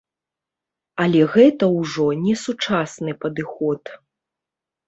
Але 1.03 1.19
гэта 1.35 1.69
ўжо 1.79 2.07
не 2.23 2.35
сучасны 2.45 3.11
падыход. 3.27 3.81